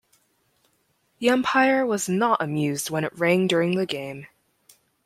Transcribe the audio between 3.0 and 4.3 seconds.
it rang during the game.